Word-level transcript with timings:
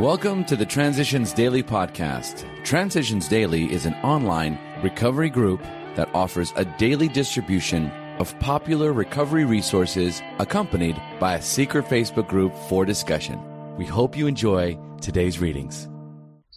Welcome 0.00 0.46
to 0.46 0.56
the 0.56 0.64
Transitions 0.64 1.34
Daily 1.34 1.62
podcast. 1.62 2.46
Transitions 2.64 3.28
Daily 3.28 3.70
is 3.70 3.84
an 3.84 3.92
online 3.96 4.58
recovery 4.82 5.28
group 5.28 5.62
that 5.94 6.08
offers 6.14 6.54
a 6.56 6.64
daily 6.64 7.06
distribution 7.06 7.90
of 8.18 8.34
popular 8.40 8.94
recovery 8.94 9.44
resources 9.44 10.22
accompanied 10.38 10.98
by 11.18 11.34
a 11.34 11.42
secret 11.42 11.84
Facebook 11.84 12.28
group 12.28 12.54
for 12.70 12.86
discussion. 12.86 13.38
We 13.76 13.84
hope 13.84 14.16
you 14.16 14.26
enjoy 14.26 14.78
today's 15.02 15.38
readings. 15.38 15.86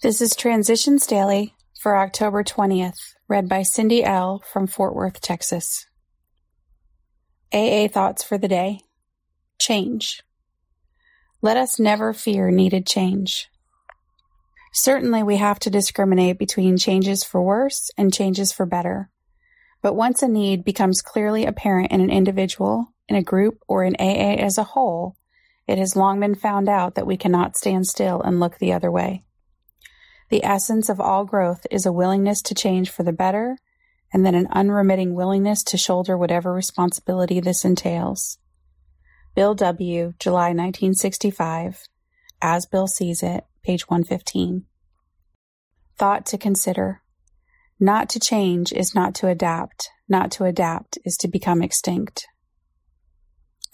This 0.01 0.21
is 0.21 0.37
Transitions 0.37 1.05
Daily 1.05 1.53
for 1.77 1.97
October 1.97 2.45
20th, 2.45 3.13
read 3.27 3.49
by 3.49 3.63
Cindy 3.63 4.05
L. 4.05 4.41
from 4.53 4.67
Fort 4.67 4.95
Worth, 4.95 5.19
Texas. 5.19 5.85
AA 7.51 7.89
Thoughts 7.89 8.23
for 8.23 8.37
the 8.37 8.47
Day 8.47 8.79
Change. 9.59 10.23
Let 11.43 11.57
us 11.57 11.77
never 11.77 12.13
fear 12.13 12.51
needed 12.51 12.87
change. 12.87 13.49
Certainly, 14.71 15.23
we 15.23 15.35
have 15.35 15.59
to 15.59 15.69
discriminate 15.69 16.39
between 16.39 16.77
changes 16.77 17.25
for 17.25 17.43
worse 17.43 17.91
and 17.97 18.13
changes 18.13 18.53
for 18.53 18.65
better. 18.65 19.09
But 19.81 19.93
once 19.93 20.23
a 20.23 20.29
need 20.29 20.63
becomes 20.63 21.01
clearly 21.01 21.45
apparent 21.45 21.91
in 21.91 21.99
an 21.99 22.09
individual, 22.09 22.93
in 23.09 23.17
a 23.17 23.21
group, 23.21 23.59
or 23.67 23.83
in 23.83 23.97
AA 23.99 24.39
as 24.39 24.57
a 24.57 24.63
whole, 24.63 25.17
it 25.67 25.77
has 25.77 25.97
long 25.97 26.21
been 26.21 26.33
found 26.33 26.69
out 26.69 26.95
that 26.95 27.05
we 27.05 27.17
cannot 27.17 27.57
stand 27.57 27.87
still 27.87 28.21
and 28.21 28.39
look 28.39 28.57
the 28.57 28.71
other 28.71 28.89
way. 28.89 29.25
The 30.29 30.45
essence 30.45 30.87
of 30.87 31.01
all 31.01 31.25
growth 31.25 31.67
is 31.69 31.85
a 31.85 31.91
willingness 31.91 32.41
to 32.43 32.55
change 32.55 32.89
for 32.89 33.03
the 33.03 33.11
better, 33.11 33.57
and 34.13 34.25
then 34.25 34.33
an 34.33 34.47
unremitting 34.51 35.13
willingness 35.13 35.61
to 35.65 35.77
shoulder 35.77 36.17
whatever 36.17 36.53
responsibility 36.53 37.41
this 37.41 37.65
entails. 37.65 38.37
Bill 39.35 39.55
W., 39.55 40.13
July 40.19 40.49
1965, 40.49 41.87
As 42.39 42.67
Bill 42.67 42.85
Sees 42.85 43.23
It, 43.23 43.43
page 43.63 43.89
115. 43.89 44.65
Thought 45.97 46.25
to 46.27 46.37
consider. 46.37 47.01
Not 47.79 48.09
to 48.09 48.19
change 48.19 48.71
is 48.71 48.93
not 48.93 49.15
to 49.15 49.27
adapt. 49.27 49.89
Not 50.07 50.29
to 50.33 50.43
adapt 50.43 50.99
is 51.03 51.17
to 51.17 51.27
become 51.27 51.63
extinct. 51.63 52.27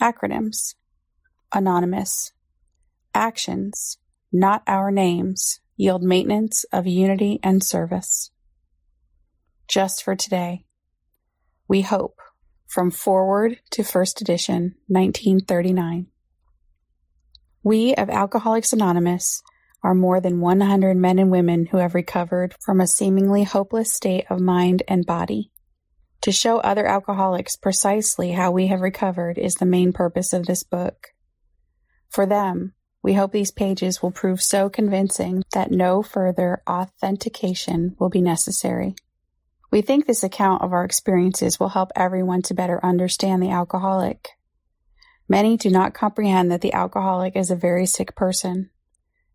Acronyms. 0.01 0.75
Anonymous. 1.53 2.31
Actions, 3.13 3.97
not 4.31 4.63
our 4.65 4.91
names, 4.91 5.59
yield 5.75 6.03
maintenance 6.03 6.63
of 6.71 6.87
unity 6.87 7.39
and 7.43 7.61
service. 7.61 8.31
Just 9.67 10.03
for 10.03 10.15
today. 10.15 10.63
We 11.67 11.81
hope 11.81 12.15
from 12.69 12.91
foreword 12.91 13.59
to 13.71 13.83
First 13.83 14.21
Edition, 14.21 14.75
1939. 14.87 16.05
We 17.63 17.95
of 17.95 18.09
Alcoholics 18.09 18.71
Anonymous 18.71 19.41
are 19.83 19.95
more 19.95 20.21
than 20.21 20.39
100 20.39 20.95
men 20.95 21.17
and 21.17 21.31
women 21.31 21.65
who 21.65 21.77
have 21.77 21.95
recovered 21.95 22.53
from 22.61 22.79
a 22.79 22.87
seemingly 22.87 23.43
hopeless 23.43 23.91
state 23.91 24.25
of 24.29 24.39
mind 24.39 24.83
and 24.87 25.05
body. 25.05 25.51
To 26.21 26.31
show 26.31 26.59
other 26.59 26.85
alcoholics 26.85 27.55
precisely 27.55 28.33
how 28.33 28.51
we 28.51 28.67
have 28.67 28.81
recovered 28.81 29.39
is 29.39 29.55
the 29.55 29.65
main 29.65 29.91
purpose 29.91 30.31
of 30.31 30.45
this 30.45 30.63
book. 30.63 31.07
For 32.09 32.27
them, 32.27 32.73
we 33.01 33.13
hope 33.13 33.31
these 33.31 33.51
pages 33.51 34.03
will 34.03 34.11
prove 34.11 34.41
so 34.43 34.69
convincing 34.69 35.43
that 35.53 35.71
no 35.71 36.03
further 36.03 36.61
authentication 36.69 37.95
will 37.97 38.09
be 38.09 38.21
necessary. 38.21 38.95
We 39.71 39.81
think 39.81 40.05
this 40.05 40.23
account 40.23 40.63
of 40.63 40.73
our 40.73 40.83
experiences 40.83 41.59
will 41.59 41.69
help 41.69 41.91
everyone 41.95 42.41
to 42.43 42.53
better 42.53 42.83
understand 42.83 43.43
the 43.43 43.51
alcoholic. 43.51 44.29
Many 45.27 45.57
do 45.57 45.69
not 45.69 45.93
comprehend 45.93 46.51
that 46.51 46.61
the 46.61 46.73
alcoholic 46.73 47.35
is 47.35 47.51
a 47.51 47.55
very 47.55 47.85
sick 47.85 48.15
person. 48.15 48.71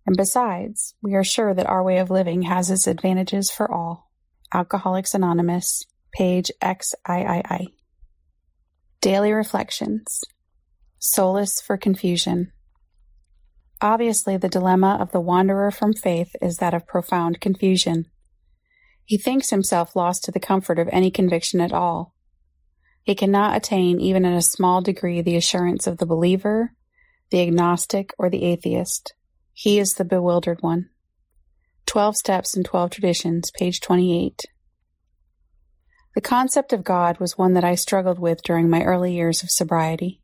And 0.06 0.16
besides, 0.16 0.94
we 1.00 1.14
are 1.14 1.24
sure 1.24 1.54
that 1.54 1.68
our 1.68 1.82
way 1.84 1.98
of 1.98 2.10
living 2.10 2.42
has 2.42 2.70
its 2.70 2.86
advantages 2.86 3.50
for 3.50 3.70
all. 3.72 4.10
Alcoholics 4.52 5.14
Anonymous, 5.14 5.86
page 6.12 6.50
XIII. 6.62 7.74
Daily 9.00 9.32
Reflections. 9.32 10.20
Solace 10.98 11.60
for 11.60 11.76
Confusion. 11.76 12.50
Obviously, 13.80 14.36
the 14.36 14.48
dilemma 14.48 14.96
of 15.00 15.12
the 15.12 15.20
wanderer 15.20 15.70
from 15.70 15.92
faith 15.92 16.34
is 16.40 16.56
that 16.56 16.74
of 16.74 16.86
profound 16.86 17.40
confusion. 17.40 18.06
He 19.04 19.18
thinks 19.18 19.50
himself 19.50 19.94
lost 19.94 20.24
to 20.24 20.30
the 20.30 20.40
comfort 20.40 20.78
of 20.78 20.88
any 20.90 21.10
conviction 21.10 21.60
at 21.60 21.72
all. 21.72 22.14
He 23.02 23.14
cannot 23.14 23.56
attain, 23.56 24.00
even 24.00 24.24
in 24.24 24.32
a 24.32 24.42
small 24.42 24.80
degree, 24.80 25.20
the 25.20 25.36
assurance 25.36 25.86
of 25.86 25.98
the 25.98 26.06
believer, 26.06 26.72
the 27.30 27.42
agnostic, 27.42 28.14
or 28.18 28.30
the 28.30 28.44
atheist. 28.44 29.14
He 29.52 29.78
is 29.78 29.94
the 29.94 30.04
bewildered 30.04 30.62
one. 30.62 30.88
Twelve 31.86 32.16
Steps 32.16 32.56
and 32.56 32.64
Twelve 32.64 32.90
Traditions, 32.90 33.50
page 33.50 33.80
28. 33.80 34.40
The 36.14 36.20
concept 36.20 36.72
of 36.72 36.82
God 36.84 37.20
was 37.20 37.36
one 37.36 37.52
that 37.54 37.64
I 37.64 37.74
struggled 37.74 38.18
with 38.18 38.42
during 38.42 38.70
my 38.70 38.82
early 38.84 39.14
years 39.14 39.42
of 39.42 39.50
sobriety. 39.50 40.22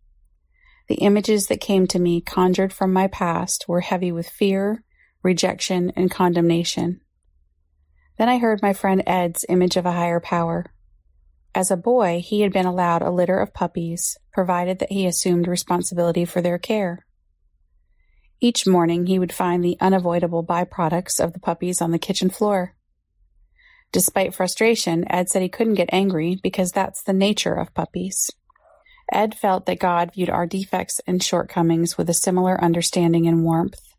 The 0.89 0.97
images 0.97 1.49
that 1.49 1.61
came 1.61 1.87
to 1.89 1.99
me 1.99 2.21
conjured 2.21 2.73
from 2.73 2.93
my 2.93 3.09
past 3.09 3.67
were 3.69 3.81
heavy 3.83 4.11
with 4.11 4.29
fear, 4.29 4.85
rejection, 5.23 5.93
and 5.97 6.11
condemnation. 6.11 7.01
Then 8.21 8.29
I 8.29 8.37
heard 8.37 8.61
my 8.61 8.75
friend 8.75 9.03
Ed's 9.07 9.47
image 9.49 9.79
of 9.79 9.87
a 9.87 9.93
higher 9.93 10.21
power. 10.21 10.67
As 11.55 11.71
a 11.71 11.77
boy, 11.79 12.21
he 12.23 12.43
had 12.43 12.53
been 12.53 12.67
allowed 12.67 13.01
a 13.01 13.11
litter 13.11 13.39
of 13.39 13.55
puppies, 13.55 14.19
provided 14.31 14.79
that 14.79 14.93
he 14.93 15.07
assumed 15.07 15.49
responsibility 15.49 16.27
for 16.27 16.43
their 16.43 16.59
care. 16.59 17.07
Each 18.39 18.67
morning, 18.67 19.07
he 19.07 19.19
would 19.19 19.33
find 19.33 19.65
the 19.65 19.79
unavoidable 19.81 20.45
byproducts 20.45 21.19
of 21.19 21.33
the 21.33 21.41
puppies 21.41 21.81
on 21.81 21.93
the 21.93 21.99
kitchen 21.99 22.29
floor. 22.29 22.75
Despite 23.91 24.35
frustration, 24.35 25.11
Ed 25.11 25.31
said 25.31 25.41
he 25.41 25.49
couldn't 25.49 25.77
get 25.77 25.89
angry 25.91 26.39
because 26.43 26.73
that's 26.73 27.03
the 27.03 27.15
nature 27.15 27.55
of 27.55 27.73
puppies. 27.73 28.31
Ed 29.11 29.35
felt 29.35 29.65
that 29.65 29.81
God 29.81 30.13
viewed 30.13 30.29
our 30.29 30.47
defects 30.47 31.01
and 31.07 31.23
shortcomings 31.23 31.97
with 31.97 32.11
a 32.11 32.15
similar 32.15 32.63
understanding 32.63 33.27
and 33.27 33.45
warmth. 33.45 33.90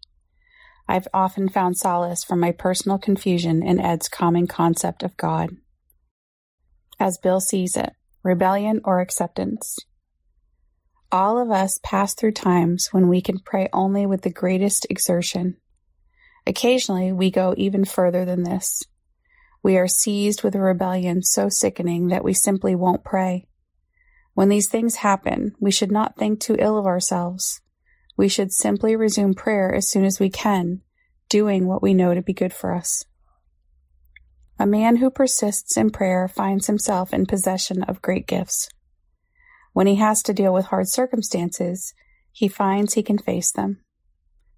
I've 0.91 1.07
often 1.13 1.47
found 1.47 1.78
solace 1.78 2.22
from 2.22 2.41
my 2.41 2.52
personal 2.52 2.97
confusion 2.97 3.63
in 3.63 3.79
Ed's 3.79 4.09
common 4.09 4.46
concept 4.46 5.03
of 5.03 5.16
God. 5.16 5.52
As 7.00 7.18
Bill 7.18 7.40
sees 7.40 7.78
it, 7.78 7.94
rebellion 8.24 8.81
or 8.84 9.00
acceptance. 9.00 9.78
All 11.09 11.41
of 11.41 11.50
us 11.50 11.80
pass 11.81 12.13
through 12.13 12.34
times 12.34 12.90
when 12.91 13.07
we 13.07 13.22
can 13.22 13.40
pray 13.40 13.69
only 13.72 14.06
with 14.06 14.24
the 14.24 14.30
greatest 14.30 14.85
exertion. 14.90 15.56
Occasionally, 16.46 17.13
we 17.13 17.31
go 17.31 17.53
even 17.56 17.85
further 17.85 18.25
than 18.25 18.44
this. 18.44 18.84
We 19.63 19.78
are 19.78 19.88
seized 19.88 20.44
with 20.44 20.56
a 20.56 20.59
rebellion 20.59 21.24
so 21.24 21.47
sickening 21.47 22.07
that 22.09 22.25
we 22.25 22.34
simply 22.34 22.75
won't 22.75 23.06
pray. 23.06 23.47
When 24.34 24.50
these 24.50 24.68
things 24.68 24.96
happen, 24.96 25.53
we 25.57 25.72
should 25.72 25.90
not 25.90 26.18
think 26.18 26.41
too 26.41 26.57
ill 26.59 26.78
of 26.78 26.85
ourselves. 26.85 27.62
We 28.21 28.29
should 28.29 28.53
simply 28.53 28.95
resume 28.95 29.33
prayer 29.33 29.73
as 29.73 29.89
soon 29.89 30.05
as 30.05 30.19
we 30.19 30.29
can, 30.29 30.83
doing 31.27 31.65
what 31.65 31.81
we 31.81 31.95
know 31.95 32.13
to 32.13 32.21
be 32.21 32.33
good 32.33 32.53
for 32.53 32.71
us. 32.71 33.03
A 34.59 34.67
man 34.67 34.97
who 34.97 35.09
persists 35.09 35.75
in 35.75 35.89
prayer 35.89 36.27
finds 36.27 36.67
himself 36.67 37.15
in 37.15 37.25
possession 37.25 37.81
of 37.81 38.03
great 38.03 38.27
gifts. 38.27 38.69
When 39.73 39.87
he 39.87 39.95
has 39.95 40.21
to 40.21 40.35
deal 40.35 40.53
with 40.53 40.67
hard 40.67 40.87
circumstances, 40.87 41.95
he 42.31 42.47
finds 42.47 42.93
he 42.93 43.01
can 43.01 43.17
face 43.17 43.51
them. 43.51 43.79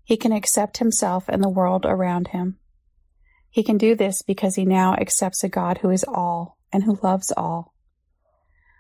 He 0.04 0.18
can 0.18 0.34
accept 0.34 0.80
himself 0.80 1.30
and 1.30 1.42
the 1.42 1.48
world 1.48 1.86
around 1.86 2.28
him. 2.28 2.60
He 3.50 3.64
can 3.64 3.78
do 3.78 3.96
this 3.96 4.22
because 4.24 4.56
he 4.56 4.66
now 4.66 4.96
accepts 4.96 5.42
a 5.42 5.48
God 5.48 5.78
who 5.78 5.90
is 5.90 6.04
all 6.06 6.58
and 6.74 6.84
who 6.84 7.00
loves 7.02 7.32
all. 7.38 7.74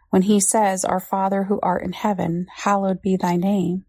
When 0.09 0.23
he 0.23 0.41
says, 0.41 0.83
Our 0.83 0.99
Father 0.99 1.45
who 1.45 1.61
art 1.63 1.85
in 1.85 1.93
heaven, 1.93 2.47
hallowed 2.53 3.01
be 3.01 3.15
thy 3.15 3.37
name, 3.37 3.85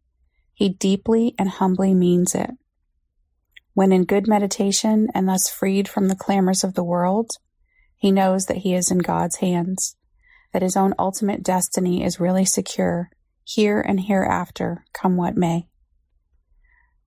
he 0.54 0.68
deeply 0.68 1.34
and 1.38 1.48
humbly 1.48 1.92
means 1.92 2.34
it. 2.34 2.50
When 3.74 3.92
in 3.92 4.04
good 4.04 4.28
meditation 4.28 5.08
and 5.12 5.28
thus 5.28 5.50
freed 5.50 5.88
from 5.88 6.06
the 6.06 6.16
clamors 6.16 6.62
of 6.62 6.74
the 6.74 6.84
world, 6.84 7.32
he 7.96 8.12
knows 8.12 8.46
that 8.46 8.58
he 8.58 8.72
is 8.72 8.90
in 8.90 8.98
God's 8.98 9.36
hands, 9.36 9.96
that 10.52 10.62
his 10.62 10.76
own 10.76 10.94
ultimate 10.96 11.42
destiny 11.42 12.04
is 12.04 12.20
really 12.20 12.44
secure, 12.44 13.10
here 13.42 13.80
and 13.80 14.00
hereafter, 14.00 14.84
come 14.92 15.16
what 15.16 15.36
may. 15.36 15.66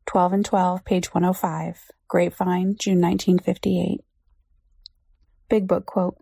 12 0.08 0.34
and 0.34 0.46
12, 0.46 0.84
page 0.84 1.14
105, 1.14 1.80
Grapevine, 2.08 2.76
June 2.80 3.02
1958. 3.02 4.02
Big 5.50 5.68
Book 5.68 5.86
quote 5.86 6.18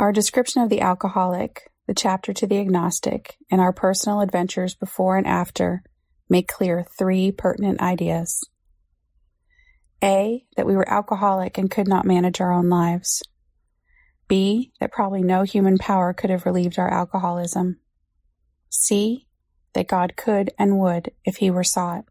Our 0.00 0.12
description 0.12 0.62
of 0.62 0.70
the 0.70 0.80
alcoholic, 0.80 1.70
the 1.86 1.94
chapter 1.94 2.32
to 2.32 2.46
the 2.46 2.58
agnostic, 2.58 3.36
and 3.50 3.60
our 3.60 3.72
personal 3.72 4.20
adventures 4.20 4.74
before 4.74 5.18
and 5.18 5.26
after 5.26 5.82
make 6.28 6.48
clear 6.48 6.86
three 6.98 7.32
pertinent 7.32 7.80
ideas. 7.80 8.48
A, 10.02 10.44
that 10.56 10.66
we 10.66 10.76
were 10.76 10.88
alcoholic 10.88 11.58
and 11.58 11.70
could 11.70 11.88
not 11.88 12.04
manage 12.04 12.40
our 12.40 12.52
own 12.52 12.68
lives. 12.68 13.22
B, 14.28 14.72
that 14.78 14.92
probably 14.92 15.22
no 15.22 15.42
human 15.42 15.78
power 15.78 16.12
could 16.12 16.30
have 16.30 16.46
relieved 16.46 16.78
our 16.78 16.92
alcoholism. 16.92 17.80
C, 18.68 19.26
that 19.72 19.88
God 19.88 20.16
could 20.16 20.50
and 20.58 20.78
would 20.78 21.10
if 21.24 21.36
he 21.36 21.50
were 21.50 21.64
sought. 21.64 22.04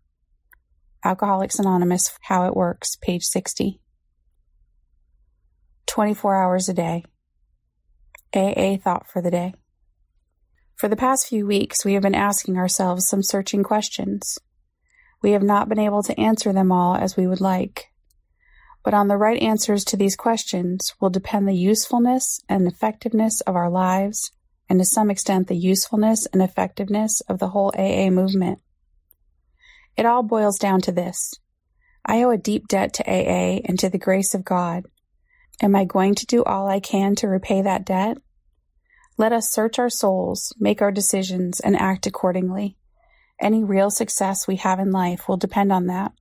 Alcoholics 1.03 1.59
Anonymous 1.59 2.17
How 2.21 2.47
It 2.47 2.55
Works, 2.55 2.95
page 2.95 3.23
60. 3.23 3.79
24 5.85 6.35
hours 6.35 6.67
a 6.67 6.73
day. 6.73 7.05
AA 8.35 8.77
thought 8.77 9.07
for 9.09 9.21
the 9.21 9.31
day. 9.31 9.53
For 10.77 10.87
the 10.87 10.95
past 10.95 11.27
few 11.27 11.47
weeks, 11.47 11.83
we 11.83 11.93
have 11.93 12.03
been 12.03 12.13
asking 12.13 12.55
ourselves 12.55 13.07
some 13.07 13.23
searching 13.23 13.63
questions. 13.63 14.37
We 15.23 15.31
have 15.31 15.41
not 15.41 15.67
been 15.67 15.79
able 15.79 16.03
to 16.03 16.19
answer 16.19 16.53
them 16.53 16.71
all 16.71 16.95
as 16.95 17.17
we 17.17 17.25
would 17.25 17.41
like. 17.41 17.87
But 18.83 18.93
on 18.93 19.07
the 19.07 19.17
right 19.17 19.41
answers 19.41 19.83
to 19.85 19.97
these 19.97 20.15
questions 20.15 20.93
will 21.01 21.09
depend 21.09 21.47
the 21.47 21.55
usefulness 21.55 22.39
and 22.47 22.67
effectiveness 22.67 23.41
of 23.41 23.55
our 23.55 23.71
lives, 23.71 24.31
and 24.69 24.77
to 24.77 24.85
some 24.85 25.09
extent, 25.09 25.47
the 25.47 25.57
usefulness 25.57 26.27
and 26.27 26.43
effectiveness 26.43 27.21
of 27.21 27.39
the 27.39 27.49
whole 27.49 27.73
AA 27.75 28.11
movement. 28.11 28.59
It 29.97 30.05
all 30.05 30.21
boils 30.21 30.59
down 30.59 30.81
to 30.81 30.91
this 30.91 31.33
I 32.05 32.21
owe 32.21 32.29
a 32.29 32.37
deep 32.37 32.67
debt 32.67 32.93
to 32.93 33.03
AA 33.03 33.61
and 33.65 33.79
to 33.79 33.89
the 33.89 33.97
grace 33.97 34.35
of 34.35 34.45
God. 34.45 34.85
Am 35.59 35.75
I 35.75 35.85
going 35.85 36.13
to 36.13 36.25
do 36.27 36.43
all 36.43 36.69
I 36.69 36.79
can 36.79 37.15
to 37.15 37.27
repay 37.27 37.63
that 37.63 37.83
debt? 37.83 38.19
Let 39.19 39.33
us 39.33 39.49
search 39.49 39.79
our 39.79 39.89
souls, 39.89 40.53
make 40.59 40.81
our 40.81 40.91
decisions, 40.91 41.59
and 41.59 41.75
act 41.75 42.05
accordingly. 42.05 42.77
Any 43.41 43.63
real 43.63 43.89
success 43.89 44.47
we 44.47 44.57
have 44.57 44.79
in 44.79 44.91
life 44.91 45.27
will 45.27 45.37
depend 45.37 45.71
on 45.71 45.87
that. 45.87 46.11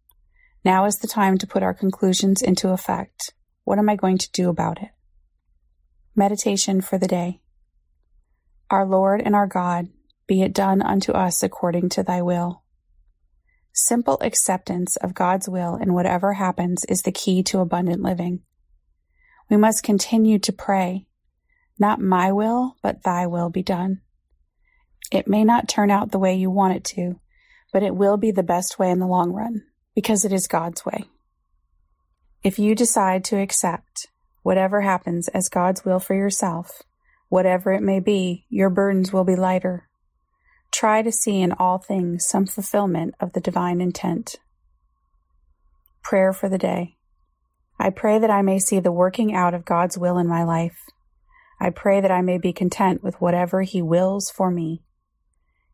Now 0.64 0.86
is 0.86 0.98
the 0.98 1.06
time 1.06 1.36
to 1.38 1.46
put 1.46 1.62
our 1.62 1.74
conclusions 1.74 2.40
into 2.40 2.70
effect. 2.70 3.34
What 3.64 3.78
am 3.78 3.88
I 3.88 3.96
going 3.96 4.18
to 4.18 4.32
do 4.32 4.48
about 4.48 4.80
it? 4.80 4.88
Meditation 6.14 6.80
for 6.80 6.98
the 6.98 7.06
day. 7.06 7.40
Our 8.70 8.86
Lord 8.86 9.20
and 9.20 9.34
our 9.34 9.46
God, 9.46 9.88
be 10.26 10.42
it 10.42 10.54
done 10.54 10.80
unto 10.80 11.12
us 11.12 11.42
according 11.42 11.90
to 11.90 12.02
thy 12.02 12.22
will. 12.22 12.62
Simple 13.72 14.18
acceptance 14.22 14.96
of 14.96 15.14
God's 15.14 15.48
will 15.48 15.76
in 15.76 15.92
whatever 15.92 16.32
happens 16.32 16.84
is 16.86 17.02
the 17.02 17.12
key 17.12 17.42
to 17.44 17.60
abundant 17.60 18.02
living. 18.02 18.40
We 19.50 19.58
must 19.58 19.82
continue 19.82 20.38
to 20.38 20.52
pray, 20.52 21.05
not 21.78 22.00
my 22.00 22.32
will, 22.32 22.76
but 22.82 23.02
thy 23.02 23.26
will 23.26 23.50
be 23.50 23.62
done. 23.62 24.00
It 25.12 25.28
may 25.28 25.44
not 25.44 25.68
turn 25.68 25.90
out 25.90 26.10
the 26.10 26.18
way 26.18 26.34
you 26.34 26.50
want 26.50 26.74
it 26.74 26.84
to, 26.96 27.20
but 27.72 27.82
it 27.82 27.94
will 27.94 28.16
be 28.16 28.30
the 28.30 28.42
best 28.42 28.78
way 28.78 28.90
in 28.90 28.98
the 28.98 29.06
long 29.06 29.32
run, 29.32 29.62
because 29.94 30.24
it 30.24 30.32
is 30.32 30.46
God's 30.46 30.84
way. 30.84 31.04
If 32.42 32.58
you 32.58 32.74
decide 32.74 33.24
to 33.24 33.40
accept 33.40 34.08
whatever 34.42 34.80
happens 34.80 35.28
as 35.28 35.48
God's 35.48 35.84
will 35.84 35.98
for 35.98 36.14
yourself, 36.14 36.82
whatever 37.28 37.72
it 37.72 37.82
may 37.82 38.00
be, 38.00 38.46
your 38.48 38.70
burdens 38.70 39.12
will 39.12 39.24
be 39.24 39.36
lighter. 39.36 39.88
Try 40.72 41.02
to 41.02 41.12
see 41.12 41.40
in 41.40 41.52
all 41.52 41.78
things 41.78 42.24
some 42.24 42.46
fulfillment 42.46 43.14
of 43.20 43.32
the 43.32 43.40
divine 43.40 43.80
intent. 43.80 44.36
Prayer 46.02 46.32
for 46.32 46.48
the 46.48 46.58
day. 46.58 46.96
I 47.78 47.90
pray 47.90 48.18
that 48.18 48.30
I 48.30 48.42
may 48.42 48.58
see 48.58 48.80
the 48.80 48.92
working 48.92 49.34
out 49.34 49.54
of 49.54 49.64
God's 49.64 49.98
will 49.98 50.18
in 50.18 50.28
my 50.28 50.44
life. 50.44 50.78
I 51.60 51.70
pray 51.70 52.00
that 52.00 52.10
I 52.10 52.20
may 52.20 52.38
be 52.38 52.52
content 52.52 53.02
with 53.02 53.20
whatever 53.20 53.62
He 53.62 53.82
wills 53.82 54.30
for 54.30 54.50
me. 54.50 54.82